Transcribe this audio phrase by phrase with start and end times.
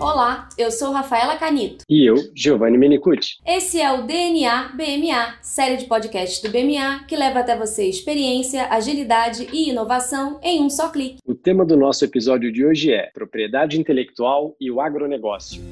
[0.00, 1.84] Olá, eu sou Rafaela Canito.
[1.88, 3.36] E eu, Giovanni Menicucci.
[3.46, 8.66] Esse é o DNA BMA, série de podcasts do BMA que leva até você experiência,
[8.70, 11.18] agilidade e inovação em um só clique.
[11.24, 15.62] O tema do nosso episódio de hoje é propriedade intelectual e o agronegócio.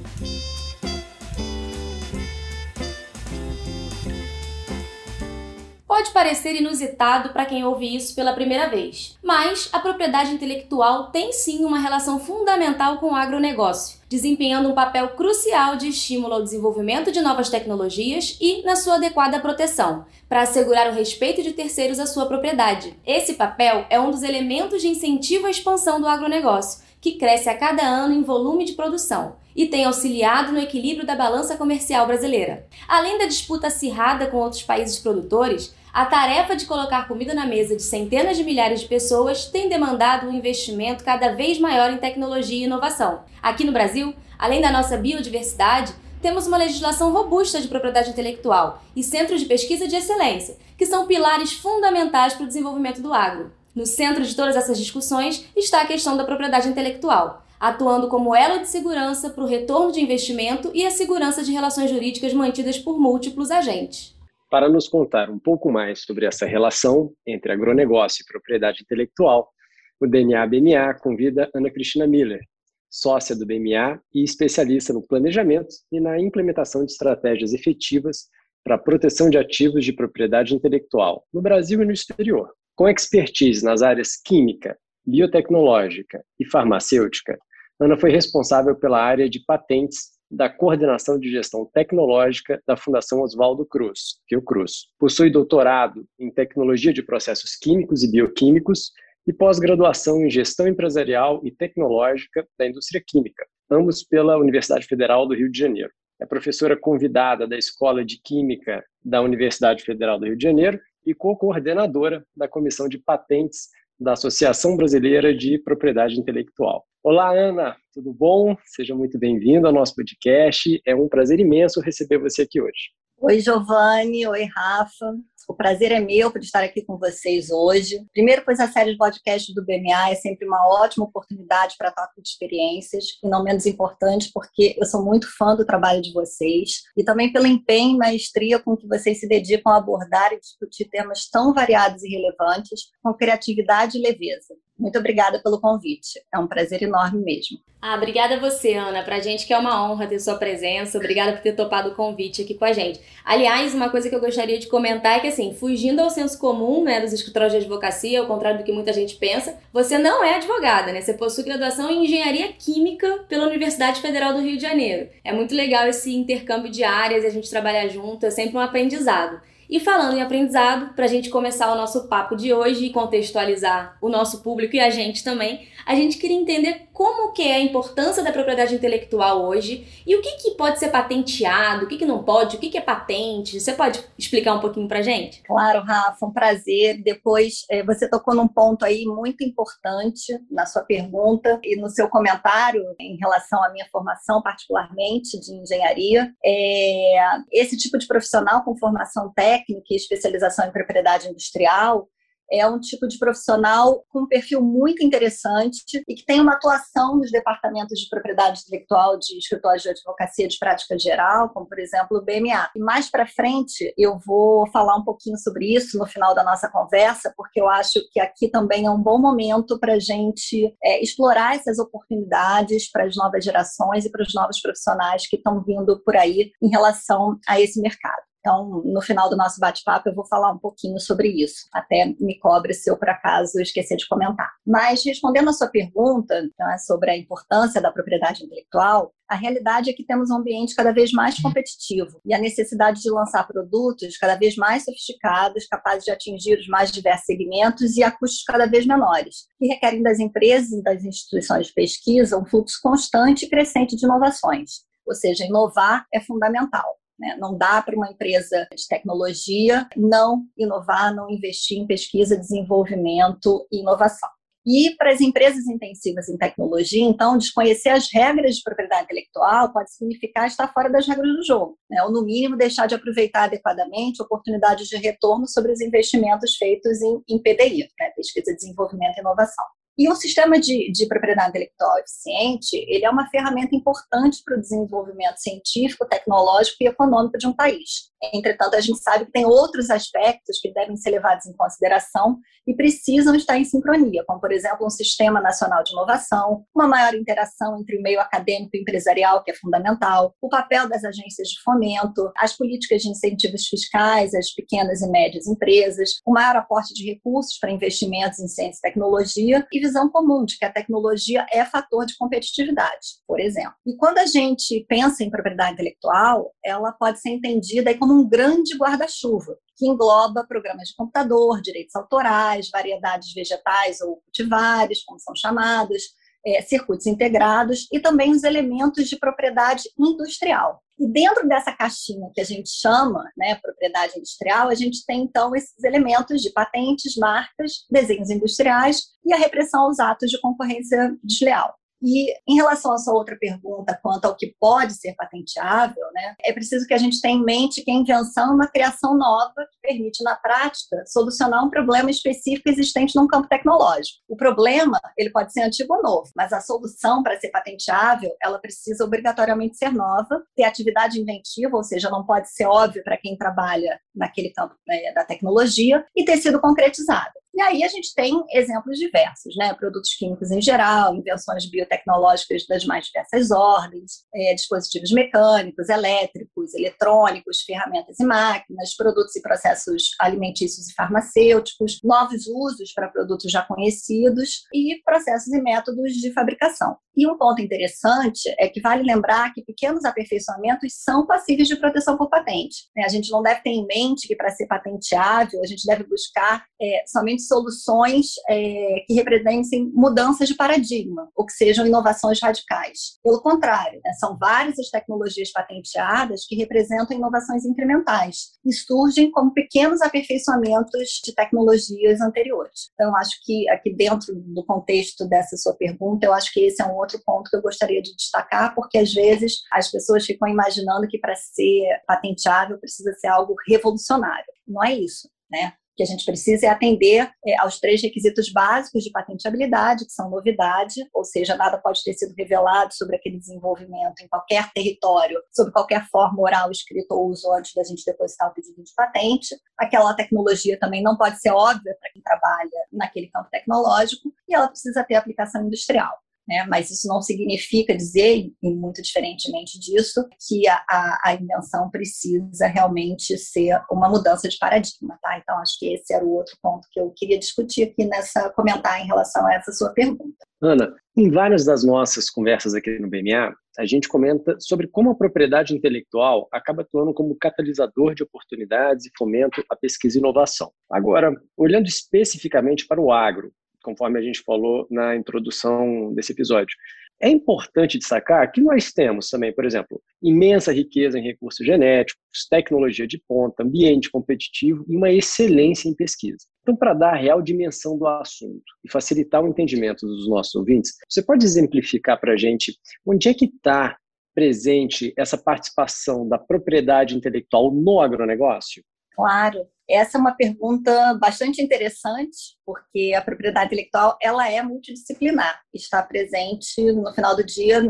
[5.92, 11.34] Pode parecer inusitado para quem ouve isso pela primeira vez, mas a propriedade intelectual tem
[11.34, 17.12] sim uma relação fundamental com o agronegócio, desempenhando um papel crucial de estímulo ao desenvolvimento
[17.12, 22.06] de novas tecnologias e na sua adequada proteção, para assegurar o respeito de terceiros à
[22.06, 22.96] sua propriedade.
[23.06, 27.58] Esse papel é um dos elementos de incentivo à expansão do agronegócio, que cresce a
[27.58, 32.66] cada ano em volume de produção e tem auxiliado no equilíbrio da balança comercial brasileira.
[32.88, 37.76] Além da disputa acirrada com outros países produtores, a tarefa de colocar comida na mesa
[37.76, 42.56] de centenas de milhares de pessoas tem demandado um investimento cada vez maior em tecnologia
[42.56, 43.20] e inovação.
[43.42, 49.04] Aqui no Brasil, além da nossa biodiversidade, temos uma legislação robusta de propriedade intelectual e
[49.04, 53.52] centros de pesquisa de excelência, que são pilares fundamentais para o desenvolvimento do agro.
[53.74, 58.60] No centro de todas essas discussões está a questão da propriedade intelectual, atuando como elo
[58.60, 62.98] de segurança para o retorno de investimento e a segurança de relações jurídicas mantidas por
[62.98, 64.21] múltiplos agentes.
[64.52, 69.50] Para nos contar um pouco mais sobre essa relação entre agronegócio e propriedade intelectual,
[69.98, 72.42] o DNA BMA convida Ana Cristina Miller,
[72.90, 78.28] sócia do BMA e especialista no planejamento e na implementação de estratégias efetivas
[78.62, 82.52] para a proteção de ativos de propriedade intelectual no Brasil e no exterior.
[82.76, 87.38] Com expertise nas áreas química, biotecnológica e farmacêutica,
[87.80, 93.66] Ana foi responsável pela área de patentes da Coordenação de Gestão Tecnológica da Fundação Oswaldo
[93.66, 94.86] Cruz, Fiocruz.
[94.98, 98.92] Possui doutorado em Tecnologia de Processos Químicos e Bioquímicos
[99.26, 105.34] e pós-graduação em Gestão Empresarial e Tecnológica da Indústria Química, ambos pela Universidade Federal do
[105.34, 105.90] Rio de Janeiro.
[106.18, 111.12] É professora convidada da Escola de Química da Universidade Federal do Rio de Janeiro e
[111.12, 116.84] co-coordenadora da Comissão de Patentes da Associação Brasileira de Propriedade Intelectual.
[117.02, 118.56] Olá, Ana, tudo bom?
[118.64, 120.80] Seja muito bem-vindo ao nosso podcast.
[120.86, 122.90] É um prazer imenso receber você aqui hoje.
[123.18, 124.26] Oi, Giovanni.
[124.26, 125.14] Oi, Rafa.
[125.48, 128.04] O prazer é meu por estar aqui com vocês hoje.
[128.12, 132.08] Primeiro, pois a série de podcast do BMA é sempre uma ótima oportunidade para estar
[132.14, 136.82] com experiências, e não menos importante, porque eu sou muito fã do trabalho de vocês
[136.96, 140.86] e também pelo empenho e maestria com que vocês se dedicam a abordar e discutir
[140.86, 144.54] temas tão variados e relevantes com criatividade e leveza.
[144.78, 146.20] Muito obrigada pelo convite.
[146.34, 147.58] É um prazer enorme mesmo.
[147.80, 149.02] Ah, obrigada a você, Ana.
[149.02, 150.98] Pra gente que é uma honra ter sua presença.
[150.98, 153.00] Obrigada por ter topado o convite aqui com a gente.
[153.24, 156.84] Aliás, uma coisa que eu gostaria de comentar é que, assim, fugindo ao senso comum,
[156.84, 160.36] né, dos escritórios de advocacia, ao contrário do que muita gente pensa, você não é
[160.36, 161.00] advogada, né?
[161.00, 165.08] Você possui graduação em Engenharia Química pela Universidade Federal do Rio de Janeiro.
[165.24, 169.40] É muito legal esse intercâmbio de áreas a gente trabalhar junto, é sempre um aprendizado.
[169.72, 173.96] E falando em aprendizado, para a gente começar o nosso papo de hoje e contextualizar
[174.02, 177.60] o nosso público e a gente também, a gente queria entender como que é a
[177.60, 182.06] importância da propriedade intelectual hoje e o que, que pode ser patenteado, o que, que
[182.06, 183.60] não pode, o que, que é patente.
[183.60, 185.42] Você pode explicar um pouquinho para gente?
[185.42, 187.02] Claro, Rafa, um prazer.
[187.02, 192.08] Depois, é, você tocou num ponto aí muito importante na sua pergunta e no seu
[192.08, 196.32] comentário em relação à minha formação, particularmente de engenharia.
[196.44, 197.16] É,
[197.50, 202.08] esse tipo de profissional com formação técnica e especialização em propriedade industrial
[202.52, 207.16] é um tipo de profissional com um perfil muito interessante e que tem uma atuação
[207.16, 212.18] nos departamentos de propriedade intelectual de escritórios de advocacia de prática geral, como por exemplo
[212.18, 212.70] o BMA.
[212.76, 216.70] E mais para frente eu vou falar um pouquinho sobre isso no final da nossa
[216.70, 221.02] conversa, porque eu acho que aqui também é um bom momento para a gente é,
[221.02, 226.02] explorar essas oportunidades para as novas gerações e para os novos profissionais que estão vindo
[226.04, 228.31] por aí em relação a esse mercado.
[228.44, 231.68] Então, no final do nosso bate-papo, eu vou falar um pouquinho sobre isso.
[231.72, 234.50] Até me cobre se eu, por acaso, esquecer de comentar.
[234.66, 239.92] Mas, respondendo a sua pergunta né, sobre a importância da propriedade intelectual, a realidade é
[239.92, 244.34] que temos um ambiente cada vez mais competitivo e a necessidade de lançar produtos cada
[244.34, 248.84] vez mais sofisticados, capazes de atingir os mais diversos segmentos e a custos cada vez
[248.84, 253.94] menores, que requerem das empresas e das instituições de pesquisa um fluxo constante e crescente
[253.94, 254.80] de inovações.
[255.06, 257.01] Ou seja, inovar é fundamental.
[257.18, 257.36] Né?
[257.38, 263.80] Não dá para uma empresa de tecnologia não inovar, não investir em pesquisa, desenvolvimento e
[263.80, 264.28] inovação.
[264.64, 269.92] E para as empresas intensivas em tecnologia, então, desconhecer as regras de propriedade intelectual pode
[269.92, 272.00] significar estar fora das regras do jogo, né?
[272.04, 277.20] ou, no mínimo, deixar de aproveitar adequadamente oportunidades de retorno sobre os investimentos feitos em,
[277.28, 278.10] em PDI, né?
[278.14, 279.64] pesquisa, desenvolvimento e inovação.
[279.98, 284.60] E o sistema de, de, propriedade intelectual eficiente, ele é uma ferramenta importante para o
[284.60, 288.11] desenvolvimento científico, tecnológico e econômico de um país.
[288.32, 292.74] Entretanto, a gente sabe que tem outros aspectos que devem ser levados em consideração e
[292.74, 297.80] precisam estar em sincronia, como, por exemplo, um sistema nacional de inovação, uma maior interação
[297.80, 302.30] entre o meio acadêmico e empresarial, que é fundamental, o papel das agências de fomento,
[302.36, 307.58] as políticas de incentivos fiscais às pequenas e médias empresas, o maior aporte de recursos
[307.58, 312.06] para investimentos em ciência e tecnologia e visão comum de que a tecnologia é fator
[312.06, 313.74] de competitividade, por exemplo.
[313.86, 318.76] E quando a gente pensa em propriedade intelectual, ela pode ser entendida como um grande
[318.76, 326.02] guarda-chuva, que engloba programas de computador, direitos autorais, variedades vegetais ou cultivares, como são chamadas,
[326.44, 330.82] é, circuitos integrados e também os elementos de propriedade industrial.
[330.98, 335.54] E dentro dessa caixinha que a gente chama, né, propriedade industrial, a gente tem então
[335.54, 341.74] esses elementos de patentes, marcas, desenhos industriais e a repressão aos atos de concorrência desleal.
[342.02, 346.52] E em relação à sua outra pergunta, quanto ao que pode ser patenteável, né, é
[346.52, 349.78] preciso que a gente tenha em mente que a invenção é uma criação nova que
[349.82, 354.20] permite, na prática, solucionar um problema específico existente num campo tecnológico.
[354.28, 358.58] O problema, ele pode ser antigo ou novo, mas a solução para ser patenteável, ela
[358.58, 363.36] precisa obrigatoriamente ser nova, ter atividade inventiva, ou seja, não pode ser óbvio para quem
[363.36, 367.32] trabalha naquele campo né, da tecnologia, e ter sido concretizada.
[367.54, 369.74] E aí a gente tem exemplos diversos, né?
[369.74, 377.60] Produtos químicos em geral, invenções biotecnológicas das mais diversas ordens, é, dispositivos mecânicos, elétricos, eletrônicos,
[377.62, 384.62] ferramentas e máquinas, produtos e processos alimentícios e farmacêuticos, novos usos para produtos já conhecidos
[384.72, 386.96] e processos e métodos de fabricação.
[387.14, 392.16] E um ponto interessante é que vale lembrar que pequenos aperfeiçoamentos são passíveis de proteção
[392.16, 392.88] por patente.
[392.96, 393.04] Né?
[393.04, 396.64] A gente não deve ter em mente que para ser patenteável a gente deve buscar
[396.80, 403.18] é, somente soluções é, que representem mudanças de paradigma, ou que sejam inovações radicais.
[403.22, 409.52] Pelo contrário, né, são várias as tecnologias patenteadas que representam inovações incrementais e surgem como
[409.52, 412.90] pequenos aperfeiçoamentos de tecnologias anteriores.
[412.94, 416.86] Então, acho que aqui dentro do contexto dessa sua pergunta, eu acho que esse é
[416.86, 421.08] um outro ponto que eu gostaria de destacar, porque às vezes as pessoas ficam imaginando
[421.08, 424.46] que para ser patenteável precisa ser algo revolucionário.
[424.66, 425.28] Não é isso.
[425.50, 425.74] Né?
[425.96, 430.30] Que a gente precisa é atender é, aos três requisitos básicos de patenteabilidade, que são
[430.30, 435.70] novidade, ou seja, nada pode ter sido revelado sobre aquele desenvolvimento em qualquer território, sob
[435.70, 439.54] qualquer forma oral, escrita ou uso antes da gente depositar o pedido de patente.
[439.78, 444.68] Aquela tecnologia também não pode ser óbvia para quem trabalha naquele campo tecnológico e ela
[444.68, 446.12] precisa ter aplicação industrial.
[446.48, 446.66] Né?
[446.68, 450.82] Mas isso não significa dizer, e muito diferentemente disso, que a,
[451.24, 455.18] a, invenção precisa realmente ser uma mudança de paradigma.
[455.22, 455.38] Tá?
[455.38, 459.00] Então, acho que esse era o outro ponto que eu queria discutir aqui nessa, comentar
[459.00, 460.44] em relação a essa sua pergunta.
[460.60, 465.14] Ana, em várias das nossas conversas aqui no BMA, a gente comenta sobre como a
[465.14, 470.70] propriedade intelectual acaba atuando como catalisador de oportunidades e fomento à pesquisa e inovação.
[470.90, 473.52] Agora, olhando especificamente para o agro,
[473.82, 476.74] conforme a gente falou na introdução desse episódio.
[477.20, 483.06] É importante destacar que nós temos também, por exemplo, imensa riqueza em recursos genéticos, tecnologia
[483.06, 486.44] de ponta, ambiente competitivo e uma excelência em pesquisa.
[486.62, 490.94] Então, para dar a real dimensão do assunto e facilitar o entendimento dos nossos ouvintes,
[491.08, 493.96] você pode exemplificar para a gente onde é que está
[494.34, 498.82] presente essa participação da propriedade intelectual no agronegócio?
[499.14, 499.66] Claro.
[499.88, 506.80] Essa é uma pergunta bastante interessante, porque a propriedade intelectual ela é multidisciplinar, está presente
[506.92, 507.82] no final do dia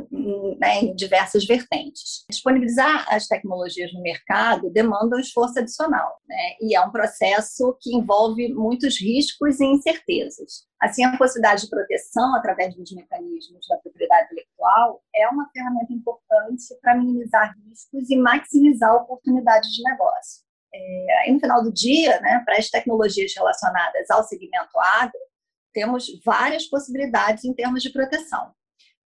[0.58, 2.24] né, em diversas vertentes.
[2.28, 7.94] Disponibilizar as tecnologias no mercado demanda um esforço adicional, né, e é um processo que
[7.94, 10.66] envolve muitos riscos e incertezas.
[10.80, 16.64] Assim, a possibilidade de proteção através dos mecanismos da propriedade intelectual é uma ferramenta importante
[16.80, 20.41] para minimizar riscos e maximizar oportunidades de negócio.
[20.74, 25.18] É, no final do dia, né, para as tecnologias relacionadas ao segmento agro,
[25.72, 28.52] temos várias possibilidades em termos de proteção.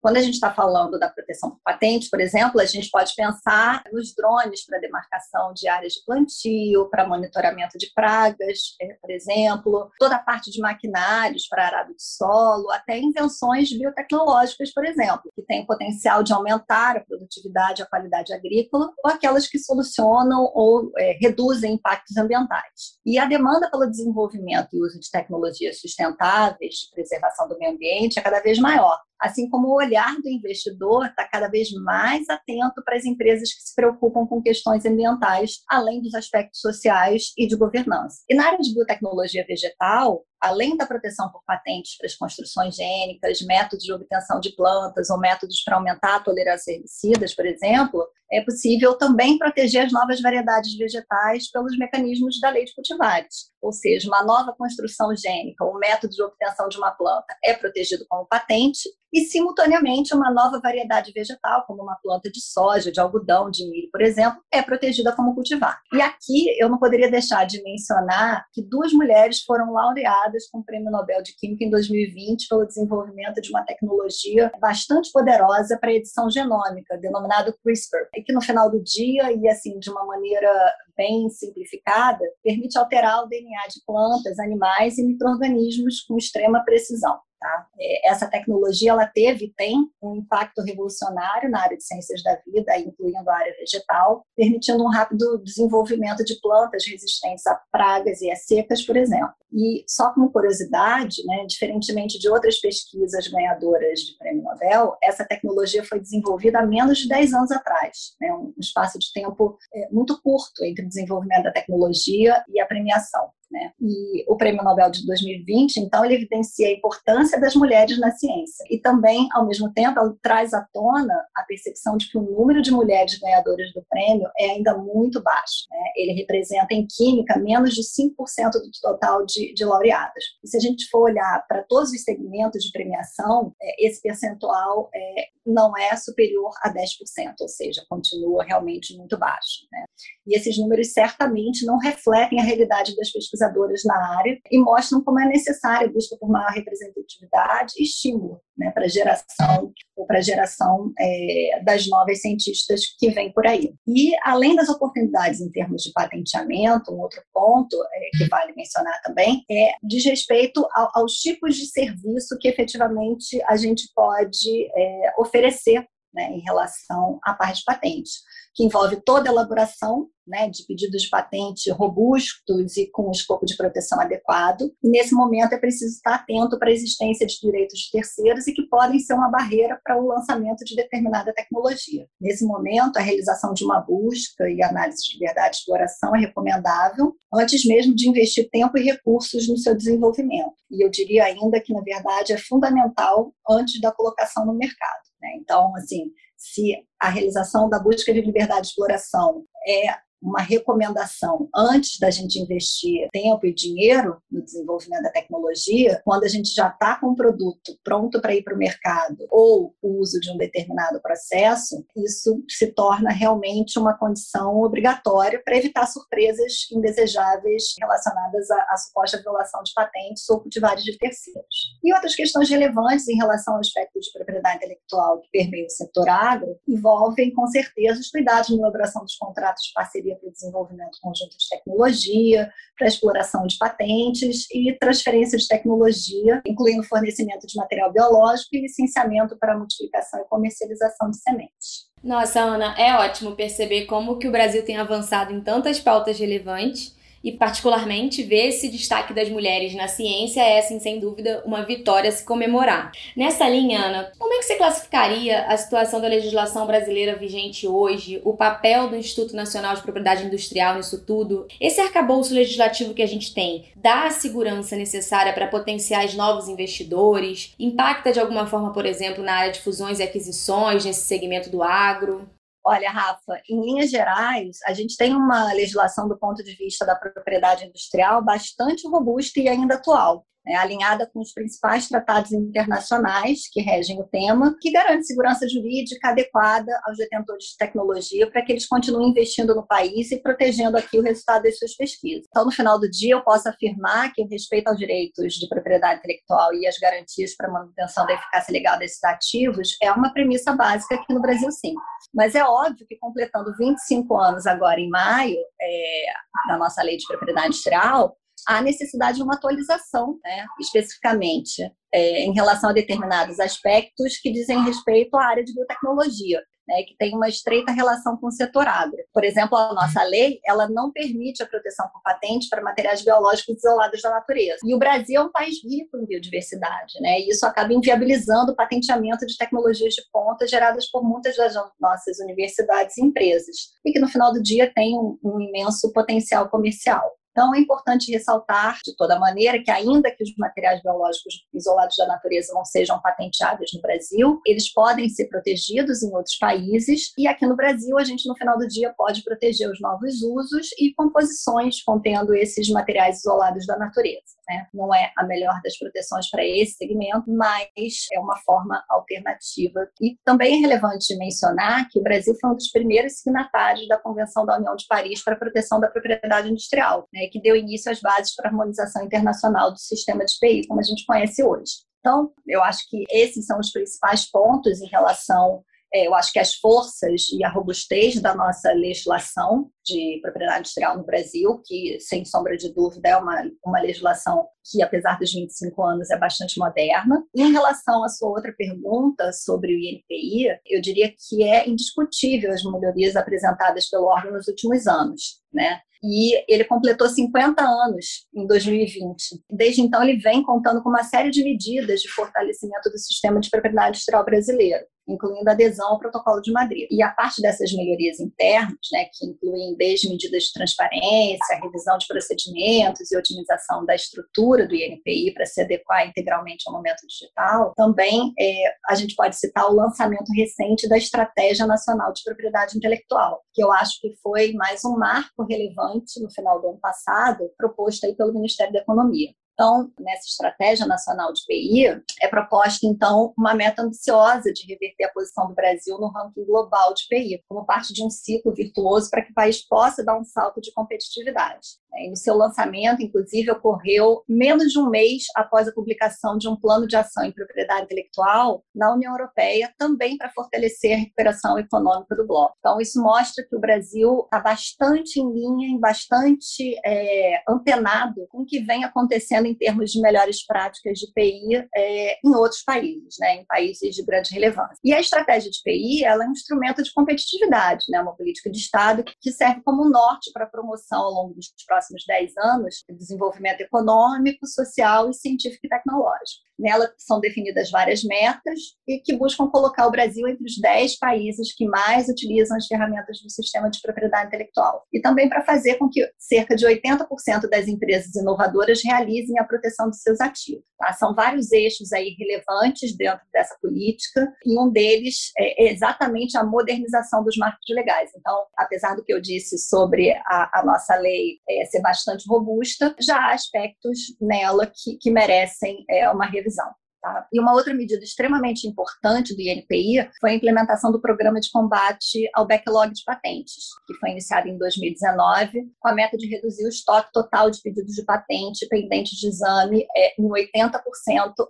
[0.05, 3.83] Quando a gente está falando da proteção por patente, por exemplo, a gente pode pensar
[3.91, 9.91] nos drones para demarcação de áreas de plantio, para monitoramento de pragas, é, por exemplo,
[9.99, 15.41] toda a parte de maquinários para arado de solo, até invenções biotecnológicas, por exemplo, que
[15.41, 20.93] têm potencial de aumentar a produtividade e a qualidade agrícola, ou aquelas que solucionam ou
[20.99, 22.99] é, reduzem impactos ambientais.
[23.07, 28.19] E a demanda pelo desenvolvimento e uso de tecnologias sustentáveis de preservação do meio ambiente
[28.19, 32.83] é cada vez maior, assim como o olhar do investidor está cada vez mais atento
[32.85, 37.57] para as empresas que se preocupam com questões ambientais, além dos aspectos sociais e de
[37.57, 38.23] governança.
[38.29, 43.41] E na área de biotecnologia vegetal, além da proteção por patentes para as construções gênicas,
[43.43, 48.07] métodos de obtenção de plantas ou métodos para aumentar a tolerância a herbicidas, por exemplo,
[48.33, 53.53] é possível também proteger as novas variedades vegetais pelos mecanismos da lei de cultivares.
[53.63, 58.05] Ou seja, uma nova construção gênica, um método de obtenção de uma planta é protegido
[58.09, 63.49] como patente e, simultaneamente, uma nova variedade vegetal, como uma planta de soja, de algodão,
[63.49, 65.81] de milho, por exemplo, é protegida como cultivar.
[65.93, 70.65] E aqui eu não poderia deixar de mencionar que duas mulheres foram laureadas com o
[70.65, 76.29] Prêmio Nobel de Química em 2020 pelo desenvolvimento de uma tecnologia bastante poderosa para edição
[76.29, 80.51] genômica, denominado CRISPR, e que no final do dia, e assim, de uma maneira
[80.97, 87.19] bem simplificada, permite alterar o DNA de plantas, animais e micro-organismos com extrema precisão.
[87.45, 87.67] Tá?
[87.79, 92.75] É, essa tecnologia ela teve tem um impacto revolucionário na área de ciências da vida,
[92.79, 98.35] incluindo a área vegetal, permitindo um rápido desenvolvimento de plantas resistentes a pragas e a
[98.35, 99.35] secas, por exemplo.
[99.53, 105.85] E só como curiosidade, né, diferentemente de outras pesquisas ganhadoras de prêmio Nobel, essa tecnologia
[105.85, 110.19] foi desenvolvida há menos de 10 anos atrás, né, um espaço de tempo é, muito
[110.23, 113.29] curto entre o desenvolvimento da tecnologia e a premiação.
[113.55, 113.71] Né?
[113.81, 118.65] E o Prêmio Nobel de 2020, então, ele evidencia a importância das mulheres na ciência.
[118.69, 122.73] E também, ao mesmo tempo, traz à tona a percepção de que o número de
[122.73, 125.67] mulheres ganhadoras do prêmio é ainda muito baixo.
[125.71, 125.79] Né?
[125.95, 130.25] Ele representa, em química, menos de 5% do total de, de laureadas.
[130.43, 134.91] E se a gente for olhar para todos os segmentos de premiação, é, esse percentual
[134.93, 139.69] é, não é superior a 10%, ou seja, continua realmente muito baixo.
[139.71, 139.85] Né?
[140.27, 145.21] E esses números certamente não refletem a realidade das pesquisadoras na área e mostram como
[145.21, 150.21] é necessária a busca por maior representatividade e estímulo né, para a geração ou para
[150.21, 153.75] geração é, das novas cientistas que vêm por aí.
[153.87, 159.01] E além das oportunidades em termos de patenteamento, um outro ponto é, que vale mencionar
[159.03, 165.15] também é diz respeito ao, aos tipos de serviço que efetivamente a gente pode é,
[165.19, 168.11] oferecer né, em relação à parte de patente
[168.55, 173.57] que envolve toda a elaboração né, de pedidos de patente robustos e com escopo de
[173.57, 174.73] proteção adequado.
[174.83, 178.53] E nesse momento é preciso estar atento para a existência de direitos de terceiros e
[178.53, 182.07] que podem ser uma barreira para o lançamento de determinada tecnologia.
[182.21, 187.15] Nesse momento, a realização de uma busca e análise de liberdade de exploração é recomendável
[187.33, 190.55] antes mesmo de investir tempo e recursos no seu desenvolvimento.
[190.71, 195.05] E eu diria ainda que, na verdade, é fundamental antes da colocação no mercado.
[195.25, 195.37] Né?
[195.37, 199.87] Então, assim, se a realização da busca de liberdade de exploração é
[200.25, 206.29] uma recomendação antes da gente investir tempo e dinheiro no desenvolvimento da tecnologia, quando a
[206.29, 210.19] gente já está com um produto pronto para ir para o mercado ou o uso
[210.19, 217.75] de um determinado processo, isso se torna realmente uma condição obrigatória para evitar surpresas indesejáveis
[217.79, 221.79] relacionadas à, à suposta violação de patentes ou cultivares de terceiros.
[221.83, 226.09] E outras questões relevantes em relação ao aspecto de propriedade intelectual que permeia o setor
[226.09, 230.99] agro envolvem, com certeza, os cuidados na elaboração dos contratos de parceria para o desenvolvimento
[231.01, 237.93] conjunto de tecnologia, para exploração de patentes e transferência de tecnologia, incluindo fornecimento de material
[237.93, 241.89] biológico e licenciamento para multiplicação e comercialização de sementes.
[242.03, 246.95] Nossa, Ana, é ótimo perceber como que o Brasil tem avançado em tantas pautas relevantes
[247.25, 252.11] e particularmente ver esse destaque das mulheres na ciência é, assim, sem dúvida, uma vitória
[252.11, 252.93] a se comemorar.
[253.17, 258.21] Nessa linha, Ana, como é que você classificaria a situação da legislação brasileira vigente hoje,
[258.25, 261.47] o papel do Instituto Nacional de Propriedade Industrial nisso tudo?
[261.59, 267.55] Esse arcabouço legislativo que a gente tem dá a segurança necessária para potenciais novos investidores?
[267.59, 271.63] Impacta de alguma forma, por exemplo, na área de fusões e aquisições nesse segmento do
[271.63, 272.29] agro?
[272.67, 276.97] Olha, Rafa, em linhas gerais, a gente tem uma legislação do ponto de vista da
[276.97, 283.61] propriedade industrial bastante robusta e ainda atual né, alinhada com os principais tratados internacionais que
[283.61, 288.67] regem o tema, que garante segurança jurídica adequada aos detentores de tecnologia para que eles
[288.67, 292.27] continuem investindo no país e protegendo aqui o resultado das suas pesquisas.
[292.29, 295.99] Então, no final do dia, eu posso afirmar que o respeito aos direitos de propriedade
[296.01, 300.53] intelectual e as garantias para a manutenção da eficácia legal desses ativos é uma premissa
[300.53, 301.75] básica aqui no Brasil, sim.
[302.13, 306.05] Mas é óbvio que, completando 25 anos agora em maio é,
[306.49, 312.33] da nossa lei de propriedade industrial, há necessidade de uma atualização, né, especificamente é, em
[312.33, 316.43] relação a determinados aspectos que dizem respeito à área de biotecnologia.
[316.67, 318.99] né, que tem uma estreita relação com o setor agro.
[319.13, 323.57] Por exemplo, a nossa lei, ela não permite a proteção por patente para materiais biológicos
[323.57, 324.59] isolados da natureza.
[324.65, 328.57] E o Brasil é um país rico em biodiversidade, né, e isso acaba inviabilizando o
[328.57, 334.01] patenteamento de tecnologias de ponta geradas por muitas das nossas universidades e empresas, e que
[334.01, 337.13] no final do dia tem um, um imenso potencial comercial.
[337.37, 342.07] Então, é importante ressaltar, de toda maneira, que ainda que os materiais biológicos isolados da
[342.07, 347.45] natureza não sejam patenteados no Brasil, eles podem ser protegidos em outros países, e aqui
[347.45, 351.83] no Brasil a gente, no final do dia, pode proteger os novos usos e composições
[351.83, 354.23] contendo esses materiais isolados da natureza.
[354.49, 354.69] Né?
[354.73, 359.89] Não é a melhor das proteções para esse segmento, mas é uma forma alternativa.
[360.01, 364.47] E também é relevante mencionar que o Brasil foi um dos primeiros signatários da Convenção
[364.47, 367.09] da União de Paris para a Proteção da Propriedade Industrial.
[367.13, 367.24] Né?
[367.29, 370.85] Que deu início às bases para a harmonização internacional do sistema de PI, como a
[370.85, 371.73] gente conhece hoje.
[372.01, 375.65] Então, eu acho que esses são os principais pontos em relação
[375.95, 380.99] é, eu acho que as forças e a robustez da nossa legislação de propriedade industrial
[380.99, 385.81] no Brasil, que, sem sombra de dúvida, é uma, uma legislação que, apesar dos 25
[385.85, 387.23] anos, é bastante moderna.
[387.33, 392.51] E em relação à sua outra pergunta sobre o INPI, eu diria que é indiscutível
[392.51, 395.44] as melhorias apresentadas pelo órgão nos últimos anos.
[395.55, 395.81] Né?
[396.07, 399.43] e ele completou 50 anos em 2020.
[399.51, 403.49] Desde então, ele vem contando com uma série de medidas de fortalecimento do sistema de
[403.49, 406.87] propriedade industrial brasileiro incluindo adesão ao Protocolo de Madrid.
[406.91, 412.07] E a parte dessas melhorias internas, né, que incluem desde medidas de transparência, revisão de
[412.07, 418.33] procedimentos e otimização da estrutura do INPI para se adequar integralmente ao momento digital, também
[418.39, 423.63] é, a gente pode citar o lançamento recente da Estratégia Nacional de Propriedade Intelectual, que
[423.63, 428.15] eu acho que foi mais um marco relevante no final do ano passado, proposto aí
[428.15, 429.33] pelo Ministério da Economia.
[429.55, 435.13] Então, nessa estratégia nacional de PI, é proposta, então, uma meta ambiciosa de reverter a
[435.13, 439.23] posição do Brasil no ranking global de PI, como parte de um ciclo virtuoso para
[439.23, 441.69] que o país possa dar um salto de competitividade.
[441.97, 446.57] E no seu lançamento, inclusive, ocorreu menos de um mês após a publicação de um
[446.57, 452.17] plano de ação em propriedade intelectual na União Europeia, também para fortalecer a recuperação econômica
[452.17, 452.57] do bloco.
[452.59, 458.47] Então, isso mostra que o Brasil está bastante em linha, bastante é, antenado com o
[458.47, 463.37] que vem acontecendo em termos de melhores práticas de PI é, em outros países, né,
[463.37, 464.79] em países de grande relevância.
[464.83, 468.59] E a estratégia de PI ela é um instrumento de competitividade, né, uma política de
[468.59, 472.85] Estado que serve como norte para a promoção ao longo dos próximos próximos 10 anos,
[472.89, 476.45] desenvolvimento econômico, social e científico e tecnológico.
[476.59, 481.53] Nela são definidas várias metas e que buscam colocar o Brasil entre os 10 países
[481.55, 484.85] que mais utilizam as ferramentas do sistema de propriedade intelectual.
[484.93, 489.89] E também para fazer com que cerca de 80% das empresas inovadoras realizem a proteção
[489.89, 490.65] dos seus ativos.
[490.79, 490.93] Tá?
[490.93, 497.25] São vários eixos aí relevantes dentro dessa política e um deles é exatamente a modernização
[497.25, 498.11] dos marcos legais.
[498.17, 502.95] Então, apesar do que eu disse sobre a, a nossa lei é, ser bastante robusta,
[503.01, 506.71] já há aspectos nela que, que merecem é, uma revisão.
[507.05, 507.29] Tá?
[507.31, 512.27] E uma outra medida extremamente importante do INPI foi a implementação do programa de combate
[512.33, 516.71] ao backlog de patentes, que foi iniciado em 2019, com a meta de reduzir o
[516.71, 520.81] estoque total de pedidos de patente pendentes de exame é, em 80%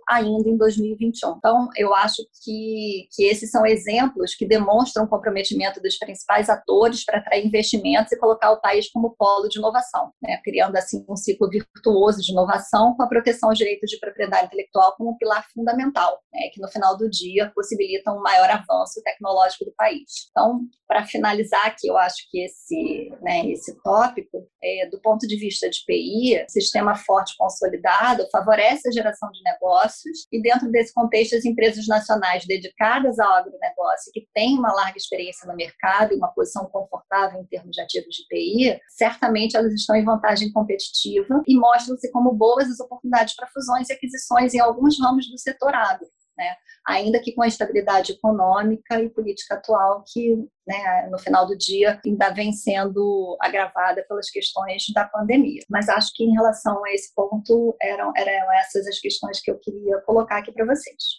[0.09, 1.37] ainda em 2021.
[1.37, 7.05] Então, eu acho que, que esses são exemplos que demonstram o comprometimento dos principais atores
[7.05, 10.37] para atrair investimentos e colocar o país como polo de inovação, né?
[10.43, 14.93] criando assim um ciclo virtuoso de inovação com a proteção aos direitos de propriedade intelectual
[14.97, 19.73] como pilar fundamental, né, que no final do dia possibilitam um maior avanço tecnológico do
[19.75, 20.29] país.
[20.31, 25.35] Então, para finalizar aqui, eu acho que esse, né, esse tópico, é, do ponto de
[25.35, 31.35] vista de PI, sistema forte consolidado favorece a geração de negócios e dentro desse contexto
[31.35, 36.29] as empresas nacionais dedicadas ao agronegócio que têm uma larga experiência no mercado e uma
[36.29, 41.57] posição confortável em termos de ativos de PI, certamente elas estão em vantagem competitiva e
[41.57, 46.07] mostram-se como boas as oportunidades para fusões e aquisições em alguns ramos do setor agro.
[46.37, 46.53] Né?
[46.87, 50.35] ainda que com a estabilidade econômica e política atual que,
[50.67, 55.61] né, no final do dia, ainda vem sendo agravada pelas questões da pandemia.
[55.69, 59.57] Mas acho que em relação a esse ponto eram, eram essas as questões que eu
[59.59, 61.15] queria colocar aqui para vocês.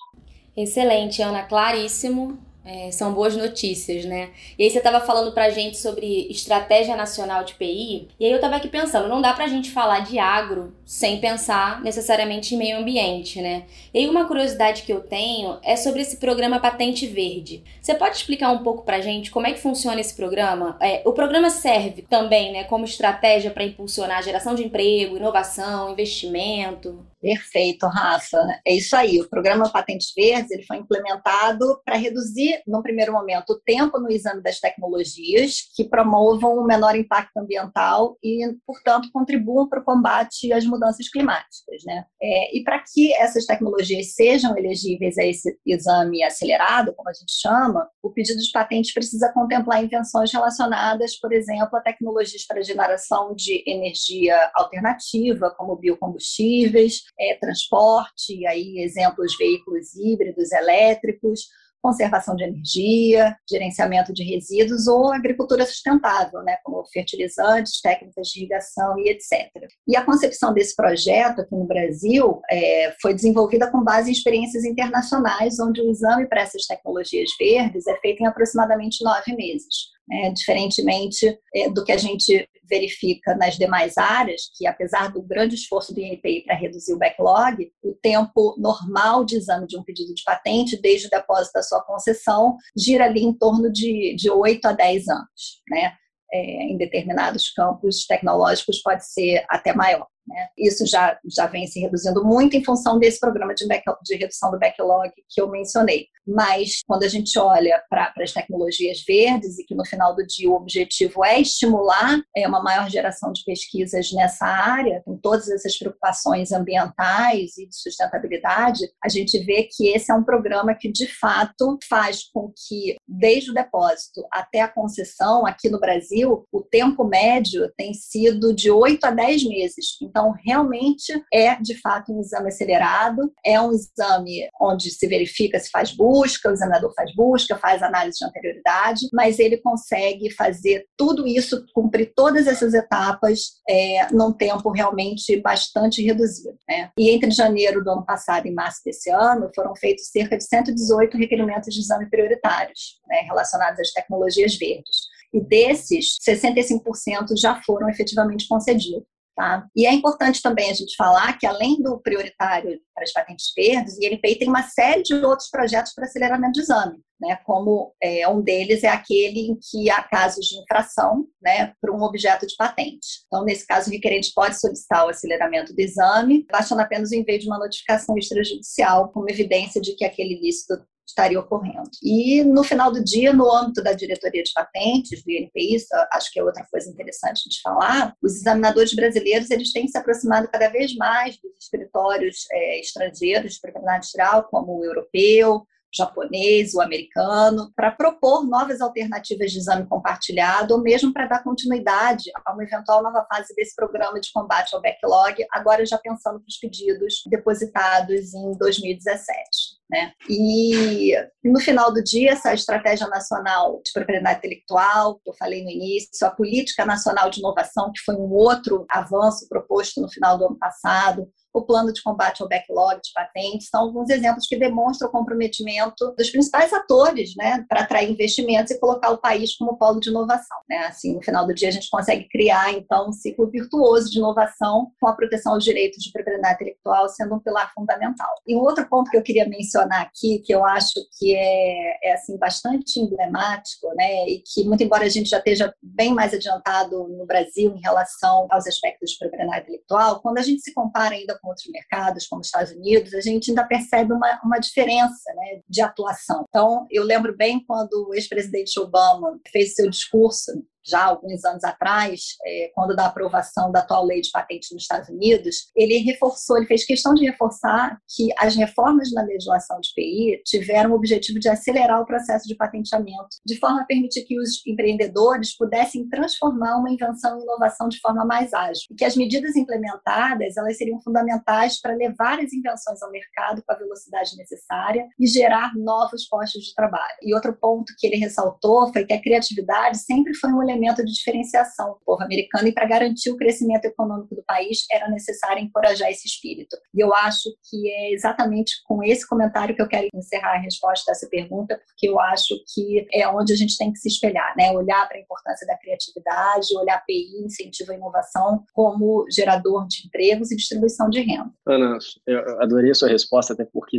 [0.57, 2.39] Excelente, Ana, claríssimo.
[2.67, 4.31] É, são boas notícias, né?
[4.59, 8.37] E aí você estava falando pra gente sobre estratégia nacional de PI, e aí eu
[8.37, 12.79] estava aqui pensando, não dá pra gente falar de agro sem pensar necessariamente em meio
[12.79, 13.63] ambiente, né?
[13.95, 17.63] E aí uma curiosidade que eu tenho é sobre esse programa Patente Verde.
[17.81, 20.77] Você pode explicar um pouco pra gente como é que funciona esse programa?
[20.81, 25.93] É, o programa serve também, né, como estratégia para impulsionar a geração de emprego, inovação,
[25.93, 27.07] investimento?
[27.21, 28.39] Perfeito, Rafa.
[28.67, 29.21] É isso aí.
[29.21, 34.11] O programa Patentes Verdes ele foi implementado para reduzir, no primeiro momento, o tempo no
[34.11, 40.53] exame das tecnologias que promovam um menor impacto ambiental e, portanto, contribuam para o combate
[40.53, 41.83] às mudanças climáticas.
[41.85, 42.05] Né?
[42.23, 47.33] É, e para que essas tecnologias sejam elegíveis a esse exame acelerado, como a gente
[47.33, 53.35] chama, o pedido de patente precisa contemplar invenções relacionadas, por exemplo, a tecnologias para geração
[53.35, 61.49] de energia alternativa, como biocombustíveis, é, transporte, aí exemplos veículos híbridos, elétricos,
[61.87, 68.99] conservação de energia, gerenciamento de resíduos ou agricultura sustentável, né, como fertilizantes, técnicas de irrigação
[68.99, 69.51] e etc.
[69.87, 74.65] E a concepção desse projeto aqui no Brasil é, foi desenvolvida com base em experiências
[74.65, 79.96] internacionais, onde o exame para essas tecnologias verdes é feito em aproximadamente nove meses.
[80.11, 85.55] É, diferentemente é, do que a gente verifica nas demais áreas, que apesar do grande
[85.55, 90.15] esforço do INPI para reduzir o backlog, o tempo normal de exame de um pedido
[90.15, 94.65] de patente, desde o depósito da sua concessão, gira ali em torno de, de 8
[94.67, 95.63] a 10 anos.
[95.71, 95.93] Né?
[96.33, 100.07] É, em determinados campos tecnológicos pode ser até maior.
[100.27, 100.49] Né?
[100.59, 104.51] Isso já, já vem se reduzindo muito em função desse programa de, back, de redução
[104.51, 106.07] do backlog que eu mencionei.
[106.27, 110.51] Mas quando a gente olha para as tecnologias verdes e que no final do dia
[110.51, 115.79] o objetivo é estimular é, uma maior geração de pesquisas nessa área, com todas essas
[115.79, 121.07] preocupações ambientais e de sustentabilidade, a gente vê que esse é um programa que de
[121.07, 127.05] fato faz com que, desde o depósito até a concessão aqui no Brasil, o tempo
[127.05, 129.97] médio tem sido de 8 a 10 meses.
[130.03, 135.71] Então, realmente é de fato um exame acelerado, é um exame onde se verifica se
[135.71, 140.87] faz busca busca, o examinador faz busca, faz análise de anterioridade, mas ele consegue fazer
[140.97, 146.57] tudo isso, cumprir todas essas etapas é, num tempo realmente bastante reduzido.
[146.69, 146.91] Né?
[146.99, 151.17] E entre janeiro do ano passado e março desse ano, foram feitos cerca de 118
[151.17, 155.17] requerimentos de exame prioritários né, relacionados às tecnologias verdes.
[155.35, 159.16] E desses, 65% já foram efetivamente concedidos.
[159.37, 159.67] Tá?
[159.77, 163.99] E é importante também a gente falar que, além do prioritário para as patentes verdes,
[163.99, 167.37] o INPI tem uma série de outros projetos para aceleramento de exame, né?
[167.45, 172.03] como é, um deles é aquele em que há casos de infração né, para um
[172.03, 173.27] objeto de patente.
[173.27, 177.39] Então, nesse caso, o requerente pode solicitar o aceleramento do exame, baixando apenas o envio
[177.39, 181.89] de uma notificação extrajudicial como evidência de que aquele ilícito estaria ocorrendo.
[182.03, 186.33] E no final do dia, no âmbito da diretoria de patentes do INPI, isso acho
[186.33, 190.69] que é outra coisa interessante de falar, os examinadores brasileiros eles têm se aproximado cada
[190.69, 197.73] vez mais dos escritórios é, estrangeiros de propriedade industrial, como o europeu, japonês, o americano,
[197.75, 203.03] para propor novas alternativas de exame compartilhado ou mesmo para dar continuidade a uma eventual
[203.03, 208.35] nova fase desse programa de combate ao backlog, agora já pensando para os pedidos depositados
[208.35, 209.76] em 2017.
[209.89, 210.13] Né?
[210.29, 211.13] E
[211.45, 216.27] no final do dia, essa estratégia nacional de propriedade intelectual, que eu falei no início,
[216.27, 220.59] a política nacional de inovação, que foi um outro avanço proposto no final do ano
[220.59, 225.13] passado, o plano de combate ao backlog de patentes, são alguns exemplos que demonstram o
[225.13, 230.11] comprometimento dos principais atores né, para atrair investimentos e colocar o país como polo de
[230.11, 230.59] inovação.
[230.69, 230.77] Né?
[230.87, 234.89] Assim, no final do dia, a gente consegue criar, então, um ciclo virtuoso de inovação
[235.01, 238.31] com a proteção aos direitos de propriedade intelectual sendo um pilar fundamental.
[238.47, 242.13] E um outro ponto que eu queria mencionar aqui, que eu acho que é, é
[242.13, 247.09] assim, bastante emblemático, né, e que, muito embora a gente já esteja bem mais adiantado
[247.09, 251.39] no Brasil em relação aos aspectos de propriedade intelectual, quando a gente se compara ainda
[251.41, 255.33] com com outros mercados, como os Estados Unidos, a gente ainda percebe uma, uma diferença
[255.35, 256.45] né, de atuação.
[256.49, 260.51] Então, eu lembro bem quando o ex-presidente Obama fez seu discurso
[260.87, 265.09] já alguns anos atrás, é, quando da aprovação da atual lei de patentes nos Estados
[265.09, 270.43] Unidos, ele reforçou, ele fez questão de reforçar que as reformas na legislação de PI
[270.45, 274.65] tiveram o objetivo de acelerar o processo de patenteamento, de forma a permitir que os
[274.67, 279.57] empreendedores pudessem transformar uma invenção em inovação de forma mais ágil, e que as medidas
[279.57, 285.27] implementadas elas seriam fundamentais para levar as invenções ao mercado com a velocidade necessária e
[285.27, 287.17] gerar novos postos de trabalho.
[287.23, 291.05] E outro ponto que ele ressaltou foi que a criatividade sempre foi um elemento elemento
[291.05, 295.63] de diferenciação do povo americano e para garantir o crescimento econômico do país era necessário
[295.63, 296.77] encorajar esse espírito.
[296.95, 301.11] E eu acho que é exatamente com esse comentário que eu quero encerrar a resposta
[301.11, 304.71] dessa pergunta, porque eu acho que é onde a gente tem que se espelhar, né?
[304.73, 310.51] Olhar para a importância da criatividade, olhar PI, incentivo à inovação como gerador de empregos
[310.51, 311.51] e distribuição de renda.
[311.67, 313.99] Ana, eu adorei a sua resposta, até porque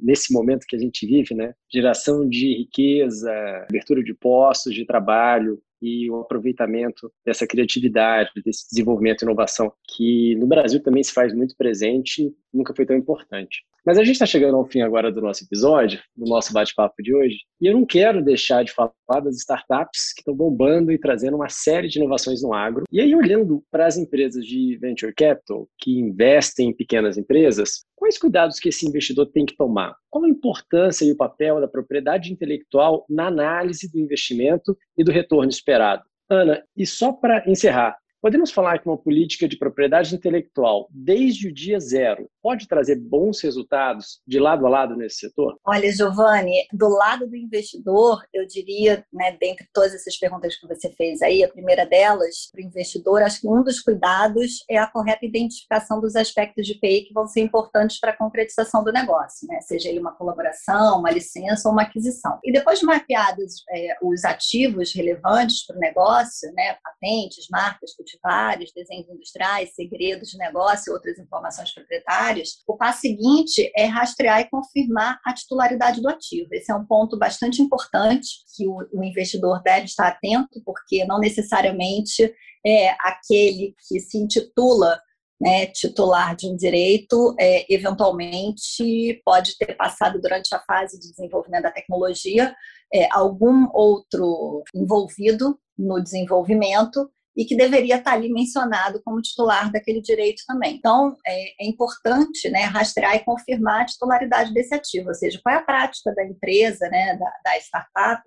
[0.00, 3.32] nesse momento que a gente vive, né, geração de riqueza,
[3.68, 10.34] abertura de postos de trabalho, e o aproveitamento dessa criatividade, desse desenvolvimento e inovação, que
[10.36, 13.64] no Brasil também se faz muito presente nunca foi tão importante.
[13.84, 17.14] Mas a gente está chegando ao fim agora do nosso episódio, do nosso bate-papo de
[17.14, 18.92] hoje, e eu não quero deixar de falar
[19.24, 22.84] das startups que estão bombando e trazendo uma série de inovações no agro.
[22.92, 28.16] E aí, olhando para as empresas de venture capital que investem em pequenas empresas, quais
[28.16, 29.94] cuidados que esse investidor tem que tomar?
[30.08, 35.12] Qual a importância e o papel da propriedade intelectual na análise do investimento e do
[35.12, 36.02] retorno esperado?
[36.28, 41.54] Ana, e só para encerrar, Podemos falar que uma política de propriedade intelectual, desde o
[41.54, 45.58] dia zero, pode trazer bons resultados de lado a lado nesse setor?
[45.64, 50.90] Olha, Giovanni, do lado do investidor, eu diria, né, dentre todas essas perguntas que você
[50.90, 54.86] fez aí, a primeira delas, para o investidor, acho que um dos cuidados é a
[54.86, 59.46] correta identificação dos aspectos de PI que vão ser importantes para a concretização do negócio,
[59.48, 59.60] né?
[59.60, 62.38] seja ele uma colaboração, uma licença ou uma aquisição.
[62.44, 68.72] E depois de mapeados é, os ativos relevantes para o negócio, né, patentes, marcas, cultivares,
[68.74, 72.29] desenhos industriais, segredos de negócio outras informações proprietárias,
[72.66, 76.48] o passo seguinte é rastrear e confirmar a titularidade do ativo.
[76.52, 81.18] Esse é um ponto bastante importante que o, o investidor deve estar atento, porque não
[81.18, 82.32] necessariamente
[82.66, 85.00] é aquele que se intitula
[85.40, 91.62] né, titular de um direito, é, eventualmente pode ter passado durante a fase de desenvolvimento
[91.62, 92.54] da tecnologia
[92.92, 100.00] é, algum outro envolvido no desenvolvimento e que deveria estar ali mencionado como titular daquele
[100.00, 100.76] direito também.
[100.76, 105.54] Então, é, é, importante né, rastrear e confirmar a titularidade desse ativo, ou seja, qual
[105.54, 108.22] é a prática da empresa, né, da, da startup,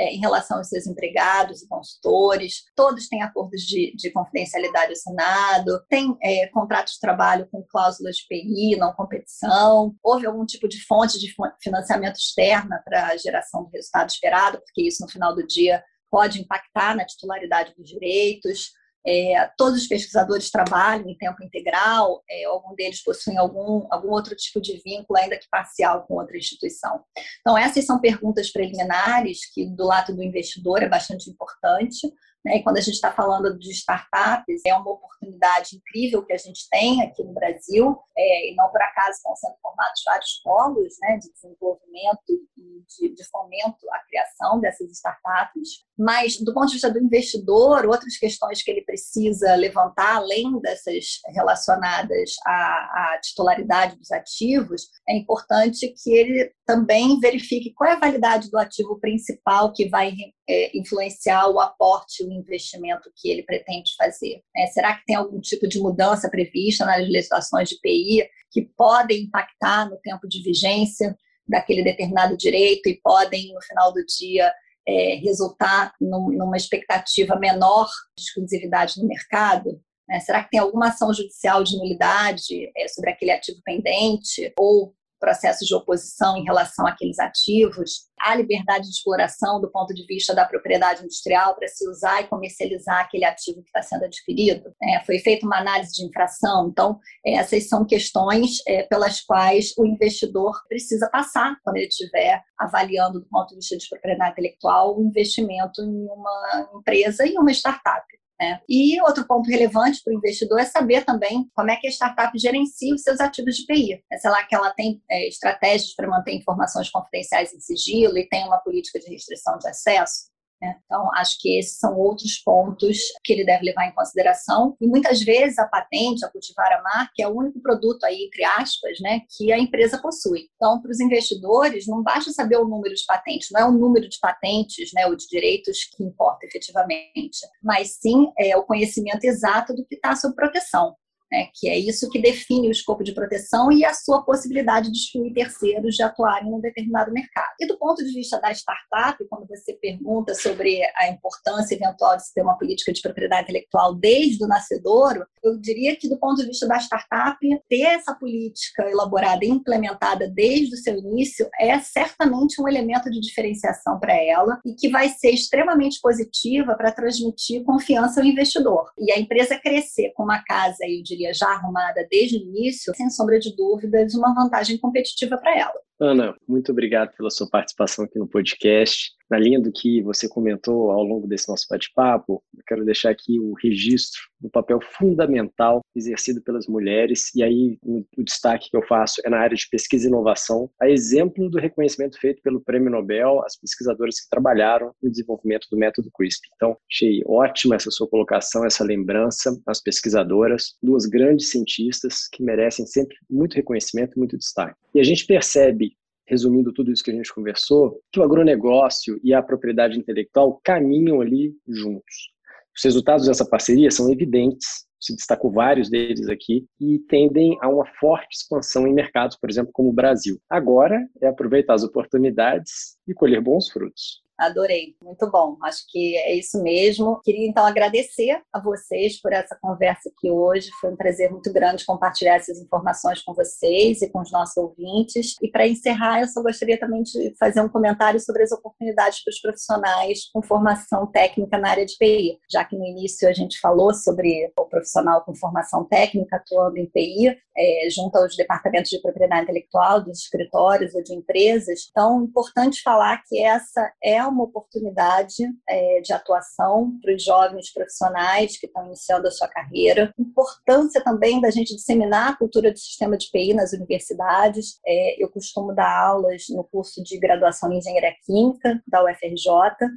[0.00, 5.84] é, em relação aos seus empregados e consultores, todos têm acordos de, de confidencialidade assinado,
[5.88, 10.84] tem é, contratos de trabalho com cláusulas de PI, não competição, houve algum tipo de
[10.86, 15.44] fonte de financiamento externa para a geração do resultado esperado, porque isso no final do
[15.44, 18.72] dia pode impactar na titularidade dos direitos.
[19.06, 24.36] É, todos os pesquisadores trabalham em tempo integral, é, algum deles possuem algum, algum outro
[24.36, 27.02] tipo de vínculo, ainda que parcial, com outra instituição.
[27.40, 32.12] Então, essas são perguntas preliminares que, do lado do investidor, é bastante importante.
[32.44, 32.56] Né?
[32.56, 36.68] E quando a gente está falando de startups, é uma oportunidade incrível que a gente
[36.70, 41.16] tem aqui no Brasil, é, e não por acaso estão sendo formados vários polos né,
[41.16, 45.87] de desenvolvimento e de, de fomento à criação dessas startups.
[45.98, 51.20] Mas, do ponto de vista do investidor, outras questões que ele precisa levantar, além dessas
[51.26, 57.98] relacionadas à, à titularidade dos ativos, é importante que ele também verifique qual é a
[57.98, 60.14] validade do ativo principal que vai
[60.48, 64.40] é, influenciar o aporte, o investimento que ele pretende fazer.
[64.56, 69.24] É, será que tem algum tipo de mudança prevista nas legislações de PI que podem
[69.24, 71.16] impactar no tempo de vigência
[71.48, 74.52] daquele determinado direito e podem, no final do dia,
[74.88, 79.78] é, resultar num, numa expectativa menor de exclusividade no mercado?
[80.08, 80.18] Né?
[80.20, 84.50] Será que tem alguma ação judicial de nulidade é, sobre aquele ativo pendente?
[84.58, 90.04] Ou processos de oposição em relação àqueles ativos, há liberdade de exploração do ponto de
[90.06, 94.72] vista da propriedade industrial para se usar e comercializar aquele ativo que está sendo adquirido.
[94.82, 99.86] É, foi feita uma análise de infração, então essas são questões é, pelas quais o
[99.86, 105.02] investidor precisa passar quando ele estiver avaliando do ponto de vista de propriedade intelectual o
[105.02, 108.04] investimento em uma empresa e uma startup.
[108.40, 108.60] Né?
[108.68, 112.38] E outro ponto relevante para o investidor é saber também como é que a startup
[112.38, 114.04] gerencia os seus ativos de PI.
[114.10, 118.28] É, sei lá, que ela tem é, estratégias para manter informações confidenciais em sigilo e
[118.28, 120.28] tem uma política de restrição de acesso.
[120.60, 120.76] Né?
[120.84, 124.76] Então, acho que esses são outros pontos que ele deve levar em consideração.
[124.80, 128.44] E muitas vezes a patente, a cultivar a marca, é o único produto aí, entre
[128.44, 130.48] aspas, né, que a empresa possui.
[130.56, 134.08] Então, para os investidores, não basta saber o número de patentes, não é o número
[134.08, 139.74] de patentes né, ou de direitos que importa efetivamente, mas sim é o conhecimento exato
[139.74, 140.94] do que está sob proteção
[141.30, 144.98] né, que é isso que define o escopo de proteção e a sua possibilidade de
[144.98, 147.54] excluir terceiros de atuarem em um determinado mercado.
[147.60, 152.26] E do ponto de vista da startup, quando você pergunta sobre a importância eventual de
[152.26, 156.40] se ter uma política de propriedade intelectual desde o nascedouro, eu diria que do ponto
[156.40, 157.38] de vista da startup,
[157.68, 163.20] ter essa política elaborada e implementada desde o seu início é certamente um elemento de
[163.20, 168.90] diferenciação para ela e que vai ser extremamente positiva para transmitir confiança ao investidor.
[168.98, 172.94] E a empresa crescer com uma casa, eu diria, diria, já arrumada desde o início,
[172.94, 175.87] sem sombra de dúvidas, uma vantagem competitiva para ela.
[176.00, 179.12] Ana, muito obrigado pela sua participação aqui no podcast.
[179.30, 183.38] na linha do que você comentou ao longo desse nosso bate-papo, eu quero deixar aqui
[183.38, 189.20] o registro do papel fundamental exercido pelas mulheres, e aí o, destaque que eu faço
[189.24, 193.42] é na área de pesquisa e inovação, a exemplo do reconhecimento feito pelo Prêmio Nobel
[193.44, 196.48] às pesquisadoras que trabalharam no desenvolvimento do método CRISP.
[196.54, 202.86] Então, achei ótima essa sua colocação, essa lembrança às pesquisadoras, duas grandes cientistas que merecem
[202.86, 204.76] sempre muito reconhecimento, muito destaque.
[204.94, 205.87] E a gente percebe
[206.28, 211.20] resumindo tudo isso que a gente conversou, que o agronegócio e a propriedade intelectual caminham
[211.20, 212.30] ali juntos.
[212.76, 217.86] Os resultados dessa parceria são evidentes, se destacou vários deles aqui, e tendem a uma
[217.98, 220.38] forte expansão em mercados, por exemplo, como o Brasil.
[220.48, 224.22] Agora é aproveitar as oportunidades e colher bons frutos.
[224.38, 225.56] Adorei, muito bom.
[225.64, 227.20] Acho que é isso mesmo.
[227.24, 230.70] Queria então agradecer a vocês por essa conversa aqui hoje.
[230.80, 235.34] Foi um prazer muito grande compartilhar essas informações com vocês e com os nossos ouvintes.
[235.42, 239.30] E para encerrar, eu só gostaria também de fazer um comentário sobre as oportunidades para
[239.30, 242.38] os profissionais com formação técnica na área de PI.
[242.48, 246.86] Já que no início a gente falou sobre o profissional com formação técnica atuando em
[246.86, 251.88] PI, é, junto aos departamentos de propriedade intelectual dos escritórios ou de empresas.
[251.90, 257.72] Então, é importante falar que essa é uma oportunidade é, de atuação para os jovens
[257.72, 260.12] profissionais que estão iniciando a sua carreira.
[260.18, 264.78] Importância também da gente disseminar a cultura do sistema de PI nas universidades.
[264.86, 269.88] É, eu costumo dar aulas no curso de graduação em Engenharia Química da UFRJ,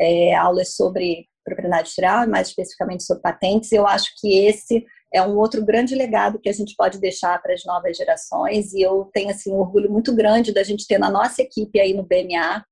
[0.00, 3.72] é, aulas sobre propriedade industrial, mais especificamente sobre patentes.
[3.72, 7.52] Eu acho que esse é um outro grande legado que a gente pode deixar para
[7.52, 11.10] as novas gerações e eu tenho assim um orgulho muito grande da gente ter na
[11.10, 12.64] nossa equipe aí no BMA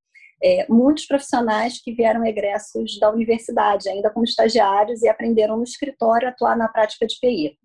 [0.43, 6.29] é, muitos profissionais que vieram egressos da universidade, ainda como estagiários, e aprenderam no escritório
[6.29, 7.59] a atuar na prática de PI.